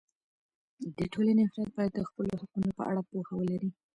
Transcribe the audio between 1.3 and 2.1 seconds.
افراد باید د